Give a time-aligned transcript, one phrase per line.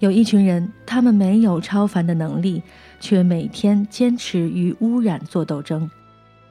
[0.00, 2.62] 有一群人，他们没有超凡的能力，
[3.00, 5.90] 却每天坚持与污染做斗争。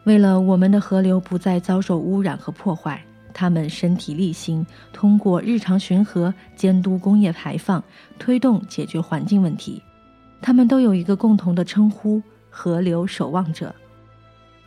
[0.03, 3.01] 为了我们的河流不再遭受污染和破坏，
[3.33, 7.81] 他们身体力行，通过日常巡河、监督工业排放，
[8.19, 9.81] 推动解决环境问题。
[10.41, 12.21] 他们都有一个共同的称呼：
[12.57, 13.75] 河流守望者。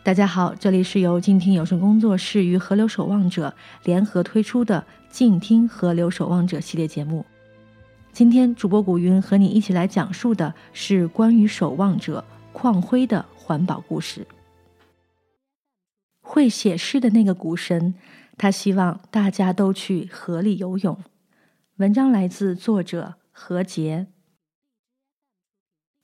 [0.05, 7.27] 大家好，这里是由静听有声工作室与河流守望者联合推出的《静听河流守望者》系列节目。
[8.13, 14.25] 今天，主播古云和你一起来讲述的是关于守望者矿辉的环保故事。
[16.23, 17.95] 会写诗的那个股神，
[18.39, 20.97] 他希望大家都去河里游泳。
[21.79, 24.07] 文章来自作者何洁。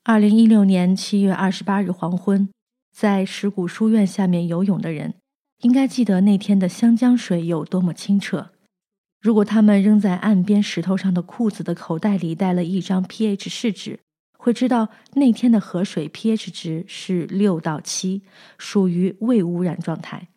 [0.08, 2.48] 二零一六年七月二十八日黄昏，
[2.96, 5.14] 在石鼓书院下面游泳的人，
[5.62, 8.50] 应该记得那天的湘江水有多么清澈。
[9.20, 13.98] 如果他们扔在岸边石头上的裤子的口袋里带了一张 pH 试纸，
[14.38, 18.22] 会知道那天的河水 pH 值是六到七，
[18.58, 20.28] 属于未污染状态。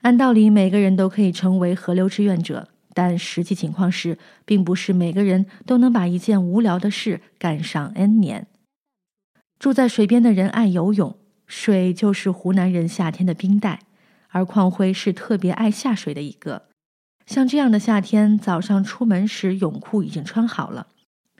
[0.00, 8.48] 按道理，每个人都可以成为河流志愿者，但实际情况是，并不是每个人都能把一件无聊的事干上 N 年。
[9.60, 13.80] 住在水边的人爱游泳，水就是湖南人夏天的冰袋，
[14.30, 16.70] 而邝辉是特别爱下水的一个。
[17.26, 20.86] 像这样的夏天，早上出门时泳裤已经穿好了，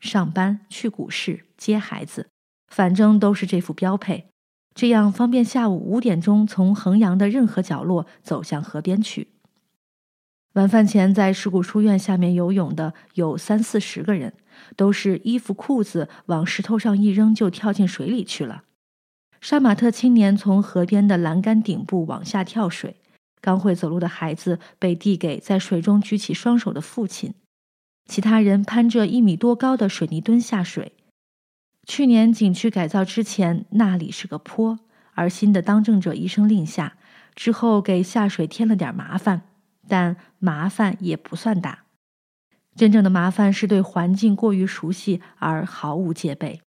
[0.00, 2.28] 上班、去股市、接孩子，
[2.68, 4.28] 反正都是这副标配，
[4.74, 9.28] 这样方便下午五点钟从衡阳的任何角落走向河边去。
[10.52, 14.34] 晚饭前在石鼓书院下面游泳的有三四十个人，
[14.76, 18.64] 都是衣服裤子往石头上一扔就跳进水里去了。
[19.40, 22.96] 杀马特青年从河边的栏杆顶部往下跳水。
[23.42, 27.32] 刚会走路的孩子被递给在水中举起双手的父亲，
[28.04, 30.92] 其他人攀着一米多高的水泥墩下水。
[31.86, 34.78] 去年景区改造之前，那里是个坡，
[35.14, 36.98] 而新的当政者一声令下，
[37.34, 39.40] 之后给下水添了点麻烦，
[39.88, 41.84] 但麻烦也不算大。
[42.80, 46.62] 真正的麻烦是对环境过于熟悉而毫无戒备。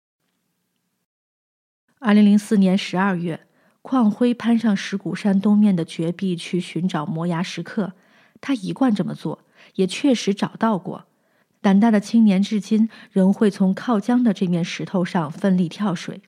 [1.99, 3.47] 二零零四年十二月。
[3.81, 7.93] 邝辉攀上石鼓山东面的绝壁去寻找摩崖石刻，
[8.41, 9.45] 他一贯这么做，
[9.75, 11.05] 也确实找到过。
[11.61, 16.21] 胆大的青年至今仍会从靠江的这面石头上奋力跳水。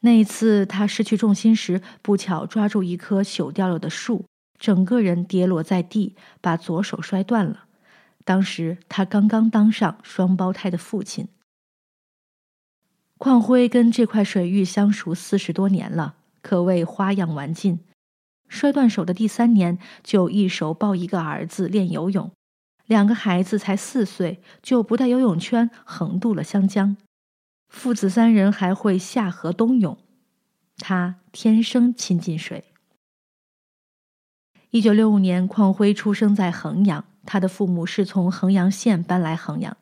[0.00, 4.26] 那一次，他失去重心时，不巧抓住一棵朽掉了的树，
[4.58, 7.66] 整个人跌落在地，把左手摔断了。
[8.24, 11.28] 当时他刚刚当上双胞胎的父亲。
[13.18, 16.16] 邝辉跟这块水域相熟四十多年了。
[16.42, 17.80] 可谓花样玩尽，
[18.48, 22.32] 摔断手的第三年就一手抱一个儿子练游泳，
[22.86, 26.96] 两个孩子才四岁就不带游泳圈横渡了湘江，
[27.68, 29.98] 父子三人还会下河冬泳，
[30.78, 32.64] 他天生亲近水。
[34.70, 39.76] 一九六五年，邝辉出生在衡阳，他的父母是从衡阳县搬来衡阳，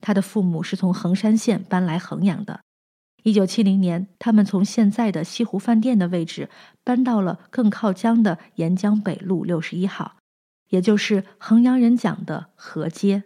[0.00, 2.60] 他的父母是从衡山县搬来衡阳的。
[3.24, 6.48] 一九七零年，他们从现在的西湖饭店的位置
[6.82, 10.16] 搬到了更靠江的沿江北路六十一号，
[10.70, 13.24] 也就是衡阳人讲的河街。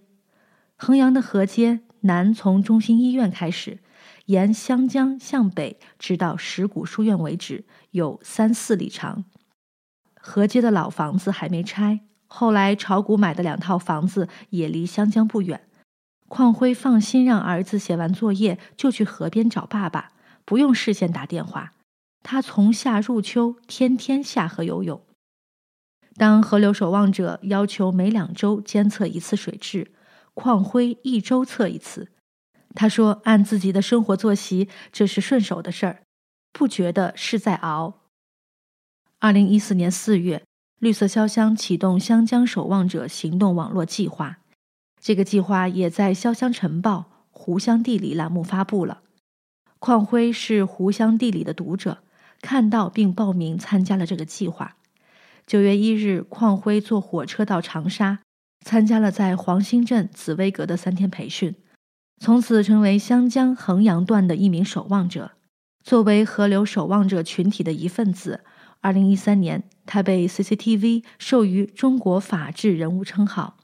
[0.75, 3.78] 衡阳的河街南从中心医院开始，
[4.25, 9.25] 沿湘江向北，直到石鼓书院为止，有三四里长。
[10.21, 15.69] 河街的老房子还没拆，后来炒股买的两套房子也离湘江不远。
[16.28, 20.12] 邝辉放心让儿子写完作业就去河边找爸爸，
[20.44, 21.72] 不用事先打电话。
[22.22, 25.03] 他从夏入秋天天下河游泳。
[26.16, 29.93] 当河流守望者要求每两周监测一次水质，
[30.34, 32.09] 邝辉一周测一次。
[32.75, 36.03] 他说：“按自己的生活作息，这是顺手的事儿，
[36.53, 38.03] 不觉得是在熬。”
[39.21, 40.45] 二零一四年四月，
[40.78, 44.39] 绿色潇湘启动湘江守望者行动网络计划。
[45.01, 49.03] 这个计划也在《潇湘晨报》“湖湘地理”栏目发布了。
[49.80, 51.98] 邝辉是《湖湘地理》的读者，
[52.41, 54.77] 看到并报名参加了这个计划。
[55.47, 58.21] 九月一日，邝辉坐火车到长沙，
[58.65, 61.54] 参加了在黄兴镇紫薇阁的三天培训，
[62.21, 65.33] 从此成为湘江衡阳段的一名守望者。
[65.83, 68.45] 作为河流守望者群体的一份子，
[68.80, 73.57] 二零一三年，他被 CCTV 授予中国法治人物称号。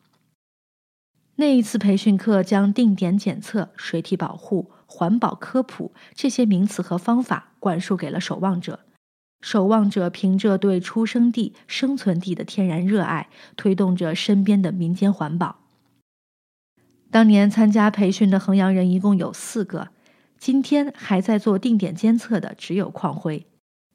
[1.37, 8.81] 那一次培训课将定点检测、水体保护、环保科普这些名词和方法灌输给了守望者。
[9.40, 15.58] 守望者凭着对出生地、生存地的天然热爱，推动着身边的民间环保。
[17.11, 19.90] 当年参加培训的衡阳人一共有四个，
[20.38, 23.46] 今天还在做定点监测的只有邝辉。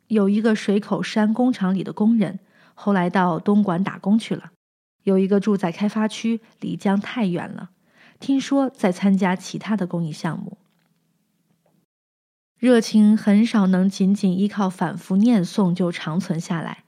[0.09, 2.39] 有一个水口山工厂里的工人，
[2.73, 4.49] 后来到东莞打工去了；
[5.03, 7.69] 有一个住在开发区，离江太远了，
[8.19, 10.57] 听说在参加其他的公益项目。
[12.57, 16.85] 热情很少能仅仅依靠反复念诵就长存下来。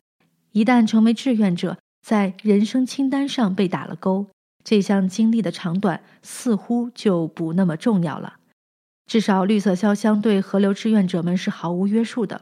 [0.51, 4.25] 一旦成为志愿者，在人生清单上被打了勾，
[4.63, 8.37] 这项经历的长短似乎就不那么重要了。
[9.05, 12.41] 至少绿色潇湘对河流志愿者们是毫无约束的。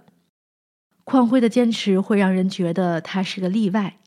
[1.09, 3.97] 邝辉的坚持会让人觉得他是个例外。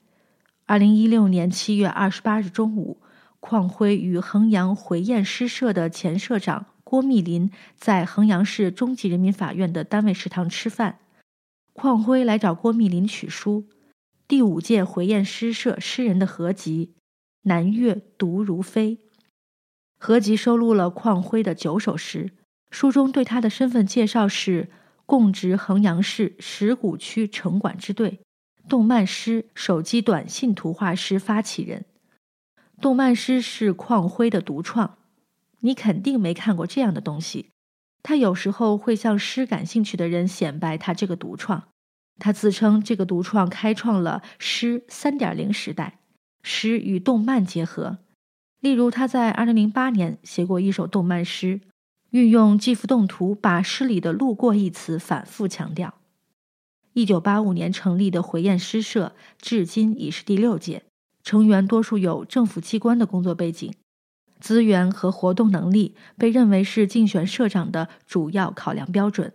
[0.66, 2.98] 二零一六年七月二十八日中午，
[3.40, 6.66] 邝辉与衡阳回雁诗社的前社长。
[6.84, 11.00] 郭密林在衡阳市中级人民法院的单位食堂吃饭，
[11.74, 13.64] 邝辉来找郭密林取书，
[14.28, 16.92] 第五届回雁诗社诗人的合集
[17.48, 18.96] 《南岳独如飞》。
[19.98, 22.30] 合集收录了邝辉的九首诗，
[22.70, 24.70] 书中对他的身份介绍是：
[25.06, 28.20] 供职衡阳市石鼓区城管支队，
[28.68, 31.84] 动漫师、手机短信图画师发起人。
[32.80, 34.98] 动漫师是邝辉的独创。
[35.60, 37.50] 你肯定没看过这样的东西。
[38.02, 41.68] 他有时候会向诗感兴趣的人显摆他这个独创。
[42.18, 46.00] 他自称这个独创开创了诗三点零时代，
[46.42, 47.98] 诗与动漫结合。
[48.60, 51.60] 例如，他在二零零八年写过一首动漫诗，
[52.12, 55.94] 运用记幅动图把诗里的“路过”一词反复强调。
[56.92, 60.82] 一九八五年成立的回雁诗社，至今已是第六届，
[61.22, 63.72] 成员多数有政府机关的工作背景。
[64.38, 69.32] 资源和活动能力被认为是竞选社长的主要考量标准。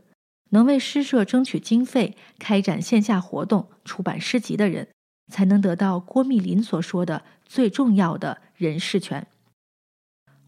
[0.52, 4.88] 能为诗社争取经费、开展线下活动、出版诗集的人，
[5.30, 9.26] 才能得到郭密林所说的最重要的人事权。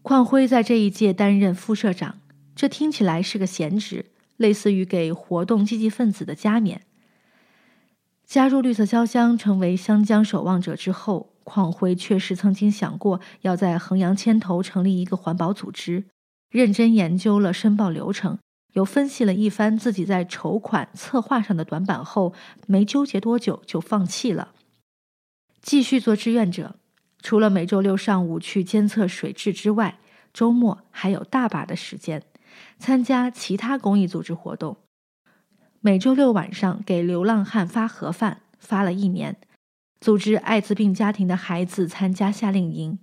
[0.02, 2.20] 邝辉在这一届担任副社长，
[2.56, 4.06] 这听起来是个闲职，
[4.36, 6.82] 类似于给活动积极分子的加冕。
[8.24, 11.30] 加入绿色潇湘，成为湘江守望者之后。
[11.42, 16.04] 邝辉确实曾经想过要在衡阳牵头成立一个环保组织，
[16.48, 18.38] 认真研究了申报流程，
[18.74, 22.32] 又分析了一番自己在筹款策划上的短板后，
[22.68, 24.52] 没纠结多久就放弃了，
[25.60, 26.76] 继续做志愿者。
[27.22, 29.98] 除了每周六上午去监测水质之外，
[30.32, 32.22] 周末还有大把的时间
[32.78, 34.76] 参加其他公益组织活动。
[35.80, 39.36] 每周六晚上给流浪汉发盒饭，发了一年。
[40.00, 42.98] 组织艾滋病家庭的孩子参加夏令营。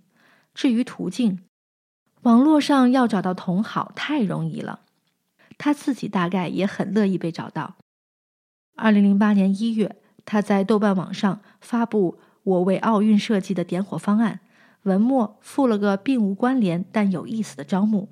[0.54, 1.40] 至于途径，
[2.24, 4.82] 网络上要找到同好太容易了。
[5.60, 7.76] 他自己大概也很乐意被找到。
[8.76, 14.40] 二零零八年一月，他在豆瓣网上发布我为奥运设计的点火方案，
[14.84, 18.10] 文末附了个并无关联但有意思的招募。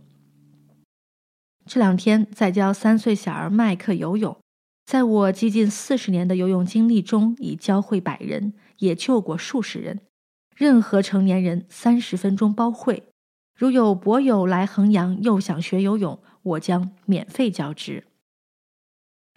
[1.65, 4.37] 这两天在教三岁小儿麦克游泳，
[4.85, 8.53] 在我接近四十年的游泳经历中，已教会百人。
[8.79, 10.01] 也救过数十人，
[10.53, 13.03] 任何成年人三十分钟包会。
[13.57, 18.03] 如有博友来衡阳又想学游泳，我将免费教之。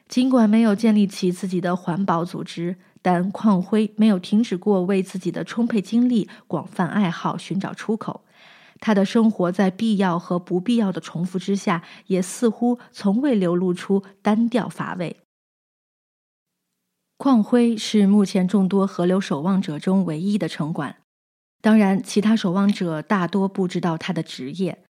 [0.08, 8.24] 尽管没有建立起自己的环保组织，但邝辉没有停止过为自己的充沛精力、广泛爱好寻找出口。
[8.80, 15.16] 他的生活在必要和不必要的重复之下，也似乎从未流露出单调乏味。
[17.18, 20.96] 邝辉是目前众多河流守望者中唯一的城管，
[21.60, 24.84] 当然，其他守望者大多不知道他的职业。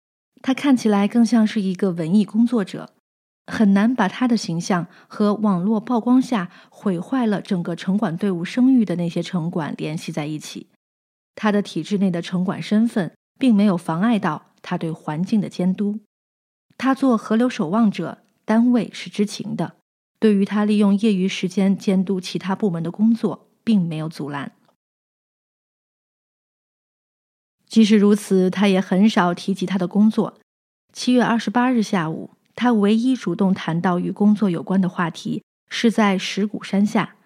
[0.41, 2.94] 他看起来更像是一个文艺工作者，
[3.47, 10.69] 很难把他的形象和网络曝光下毁坏了整个城管队伍声誉的那些城管联系在一起。
[11.35, 16.01] 他的体制内的城管身份并没有妨碍到他对环境的监督。
[16.79, 19.77] 他做河流守望者，单位是知情的。
[20.19, 24.53] 对于他利用业余时间监督其他部门的工作，并没有阻拦。
[27.67, 30.39] 即使如此，他也很少提及他的工作。
[30.93, 37.17] 七月二十八日下午，他唯一主动谈到与工作有关的话题，是在石鼓山下。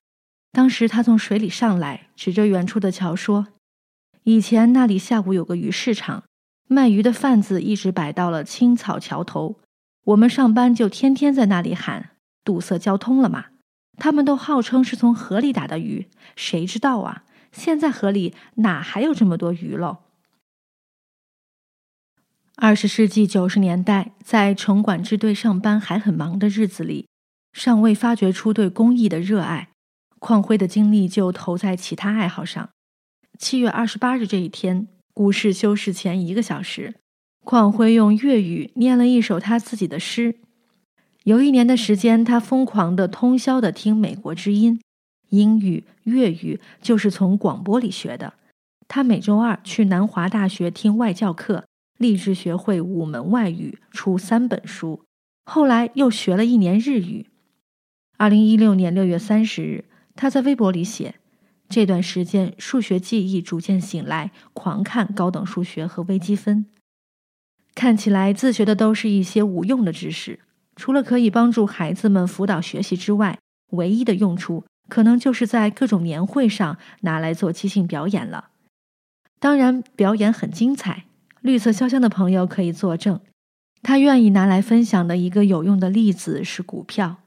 [0.52, 3.48] 当时他从水里上来，指着远处的桥说
[4.24, 6.24] ：“以前那里下午有个鱼市场，
[6.66, 9.60] 卖鱼的贩子一直摆到了青草桥头，
[10.06, 12.10] 我们上班就天天在那里喊。”
[12.42, 13.46] 堵塞交通了嘛？
[13.98, 17.24] 他们都号称是从河里打的鱼，谁知道啊？
[17.52, 19.98] 现在河里哪还有这么多鱼喽？
[22.60, 27.06] 二十世纪九十年代，在城管支队上班还很忙的日子里，
[27.52, 29.68] 尚未发掘出对公益的热爱，
[30.18, 32.68] 邝辉的精力就投在其他爱好上。
[33.38, 36.96] 七月二十八日这一天，股市休市前一个小时，
[37.44, 40.34] 邝辉用粤语念了一首他自己的诗。
[41.22, 44.80] 有一年的时间，他疯狂的通宵的听美国之音，
[45.28, 48.34] 英语、粤语就是从广播里学的。
[48.88, 51.64] 他每周二去南华大学听外教课。
[51.98, 55.04] 立志学会五门外语，出三本书。
[55.44, 57.26] 后来又学了一年日语。
[58.16, 61.16] 二零一六年六月三十日，他在微博里写
[61.68, 66.66] ：“这段时间数学记忆逐渐醒来，狂看高等数学和微积分。
[67.74, 70.40] 看起来自学的都是一些无用的知识，
[70.76, 73.38] 除了可以帮助孩子们辅导学习之外，
[73.70, 78.50] 唯一的用处可能就是在各种年会上拿来做即兴表演了。
[79.40, 81.06] 当然，表演很精彩。”
[81.48, 83.22] 绿色潇湘的朋友可以作证，
[83.80, 87.22] 他愿意拿来分享的一个有用的例子是股票。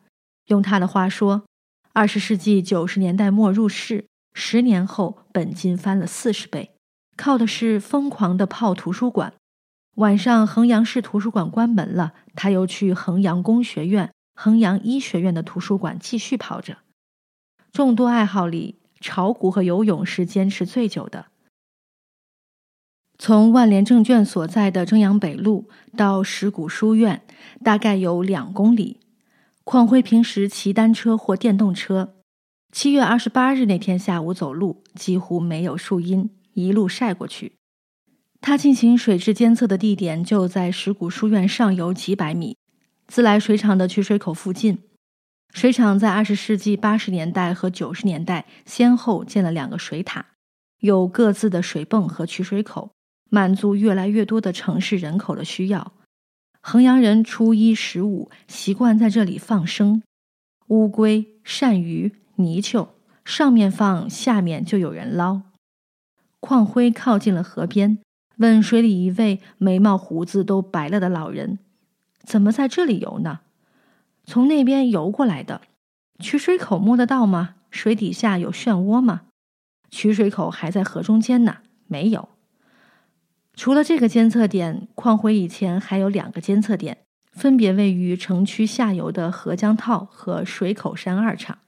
[0.45, 1.43] 用他的话说，
[1.91, 6.75] 二十世纪九十年代末入市，十年后本金翻了四十倍，
[7.17, 9.33] 靠的是疯狂的泡图书馆。
[9.95, 16.77] 晚上衡阳市图书馆关门了，他又去衡阳工学院、衡阳医学院的图书馆继续泡着。
[17.71, 21.30] 众多爱好里，炒股和游泳是坚持最久的。
[23.23, 27.21] 从万联证券所在的正阳北路到石鼓书院，
[27.63, 28.99] 大概有两公里。
[29.63, 32.15] 邝辉平时骑单车或电动车。
[32.71, 37.53] 七月二十八日那天下午走路几乎没有树荫，一路晒过去。
[38.41, 42.57] 他进行水质监测的地点就在石鼓书院上游几百米，
[43.05, 44.79] 自来水厂的取水口附近。
[45.53, 50.25] 水厂在二十世纪八十年代和九十年代先后建了两个水塔，
[50.79, 52.89] 有各自的水泵和取水口。
[53.33, 55.93] 满足越来越多的城市人口的需要。
[56.61, 60.03] 衡阳人初一十五习惯在这里放生，
[60.67, 62.89] 乌龟、鳝鱼、泥鳅，
[63.23, 65.43] 上面放，下面就有人捞。
[66.41, 67.99] 邝辉靠近了河边，
[68.35, 71.57] 问水里一位眉毛胡子都白了的老人
[72.23, 73.39] ：“怎么在这里游呢
[74.25, 75.61] ？”“从那边游过来的。
[76.19, 77.55] ”“取水口摸得到吗？
[77.71, 79.21] 水底下有漩涡吗
[79.89, 82.27] ？”“取水口还在河中间呢，没有。”
[83.55, 86.97] 除了这个监测点，矿辉以前还有两个监测点，
[87.31, 91.59] 分别位于城区下游的河江套和水口山二厂，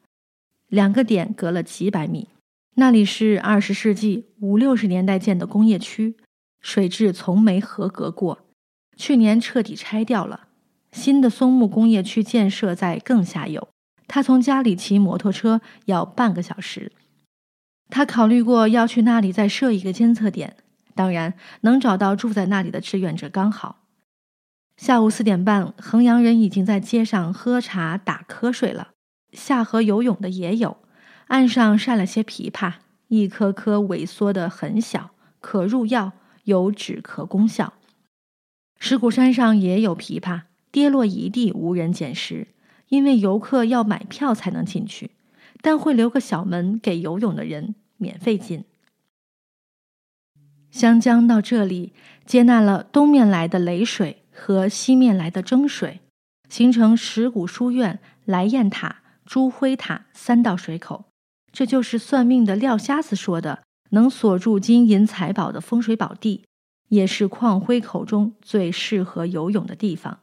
[0.70, 2.30] 两个点隔了几百米。
[2.76, 6.16] 那里是二十世纪五六十年代建的工业区，
[6.62, 8.40] 水质从没合格过，
[8.98, 10.48] 去年彻底拆掉了。
[10.92, 13.68] 新的松木工业区建设在更下游，
[14.08, 16.92] 他从家里骑摩托车要半个小时。
[17.90, 20.56] 他考虑过要去那里再设一个监测点。
[20.96, 23.80] 当然，能找到住在那里的志愿者刚好。
[24.78, 28.90] 下午四点半，衡阳人已经在街上喝茶打瞌睡了。
[29.32, 30.78] 下河游泳的也有，
[31.28, 32.74] 岸上晒了些枇杷，
[33.08, 37.74] 一颗颗萎缩的很小，可入药，有止咳功效。
[38.80, 42.48] 石鼓山上也有枇杷，跌落一地，无人捡拾，
[42.90, 45.12] 因为游客要买票才能进去，
[45.62, 48.66] 但会留个小门给游泳的人免费进。
[50.74, 51.94] 湘江到这里
[52.26, 56.00] 接纳了东面来的雷水和西面来的蒸水，
[56.50, 61.06] 形成石鼓书院、来雁塔、朱辉塔三道水口。
[61.52, 63.62] 这就是算命的廖瞎子说的
[63.92, 66.44] 能锁住金银财宝的风水宝地，
[66.88, 70.22] 也是矿辉口中最适合游泳的地方。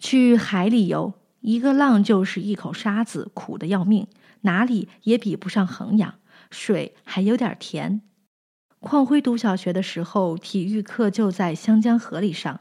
[0.00, 4.08] 去海里游，一个浪就是一口沙子，苦的要命，
[4.40, 6.16] 哪里也比不上衡阳，
[6.50, 8.00] 水还有点甜。
[8.82, 12.60] 邝辉读小学的时候，体育课就在湘江河里上。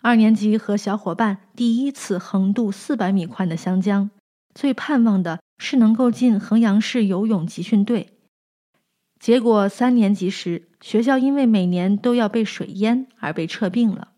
[0.00, 4.08] 二年级和小伙伴第一次横渡四百米宽的湘江，
[4.54, 8.12] 最盼望的是能够进衡阳市游泳集训队。
[9.18, 14.12] 结果三年级时，学校因为每年都要被水淹而被撤并了，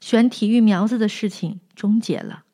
[0.00, 2.44] 选体育苗子的事情终结了。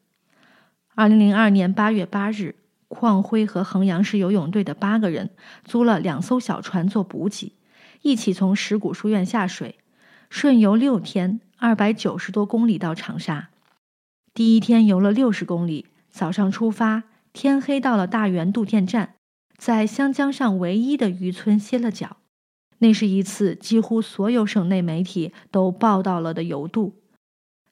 [0.95, 2.55] 二零零二年八月八日，
[2.89, 5.29] 邝辉和衡阳市游泳队的八个人
[5.67, 7.53] 租了两艘小船做补给。
[8.07, 9.81] 一起从石鼓书院下水，
[10.31, 13.51] 顺游六天，二百九十多公里到长沙。
[14.33, 19.17] 第一天游了六十公里，早上出发，天黑到了大源渡电站，
[19.57, 22.19] 在湘江上唯一的渔村歇了脚。
[22.79, 27.03] 那是一次几乎所有省内媒体都报道了的游渡。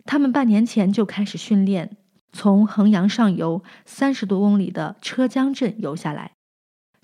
[0.04, 1.96] 他们半年前就开始训练，
[2.32, 6.32] 从衡阳上游三十多公里的车江镇游下来。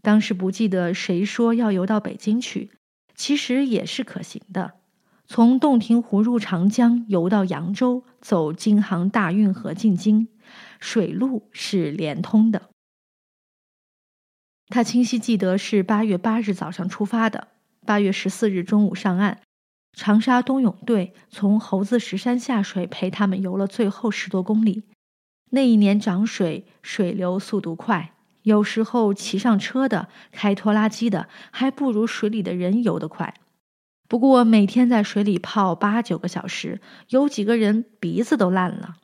[0.02, 2.72] 当时不记得谁说要游到北京去。
[3.20, 4.80] 其实也是可行的，
[5.26, 10.28] 从洞庭湖入长江，游到扬州，走京杭大运河进京，
[10.80, 12.70] 水路是连通的。
[14.68, 17.48] 他清晰记得是八月八日早上出发的，
[17.84, 19.42] 八月十四日中午上岸。
[19.92, 24.84] 长沙冬泳队从猴子石山下水，陪他们游了最后十多公里。
[25.50, 33.35] 那一年涨水，水流速度快，有时候骑上车的、开拖拉机的，还不如水里的人游得快。
[34.09, 36.80] 不过每天在水里泡八九个小时，
[37.11, 38.97] 有几个人鼻子都烂了。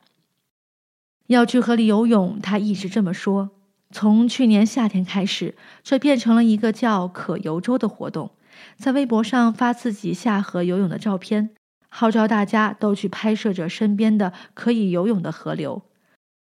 [1.27, 3.51] 要去河里游泳，他一直这么说。
[3.89, 8.31] 从去年夏天开始，这变成了一个叫“可游舟”的活动。
[8.75, 11.51] 在微博上发自己下河游泳的照片，
[11.87, 15.83] 号召大家都去拍摄着身边的可以游泳的河流。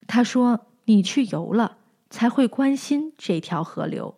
[0.05, 1.77] 他说：“你去游了，
[2.09, 4.15] 才会关心这条河流。”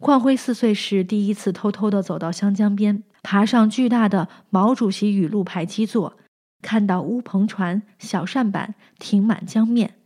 [0.00, 6.16] 邝辉四岁时第一次偷偷的走到湘江边，爬上巨大的毛主席语录牌基座，
[6.62, 9.96] 看到乌篷船、小扇板停满江面，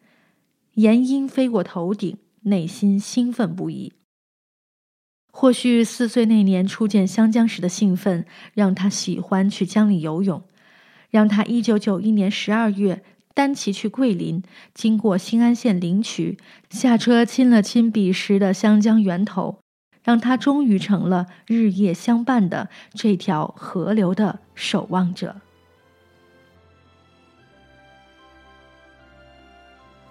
[0.75, 3.93] 岩鹰飞过头顶，内心兴奋不已。
[5.31, 8.25] 或许四岁那年初见湘江时的兴奋，
[8.55, 10.43] 让他喜欢去江里游泳，
[11.11, 14.43] 让他一九九一年十二月单骑去桂林，
[14.75, 16.39] 经过新安县灵渠，
[16.71, 19.59] 下车亲了亲彼时的湘江源头，
[20.03, 25.37] 让他终于成了日夜相伴的这条河流的守望者。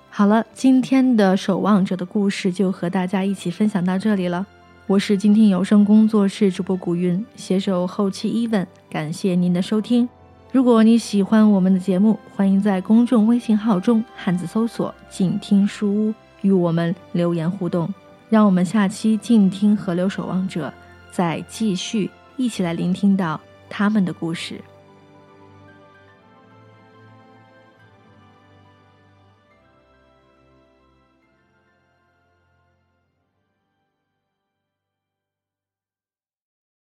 [0.10, 4.46] 好了，今天的守望者的故事就和大家一起分享到这里了。
[4.88, 10.10] 我是静听有声工作室主播古云，携手后期 even，感谢您的收听。
[10.52, 17.88] 如果你喜欢我们的节目，欢迎在公众微信号中汉字搜索“静听书屋”与我们留言互动。
[18.28, 20.74] 让我们下期静听河流守望者
[21.10, 23.40] 再继续一起来聆听到
[23.70, 24.62] 他们的故事。